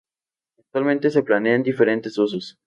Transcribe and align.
Actualmente 0.57 1.11
se 1.11 1.21
plantean 1.21 1.61
diferentes 1.61 2.17
usos. 2.17 2.57